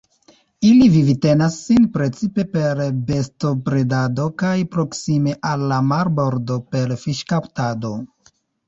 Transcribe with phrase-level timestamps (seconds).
[0.69, 7.99] Ili vivtenas sin precipe per bestobredado kaj proksime al la marbordo per fiŝkaptado.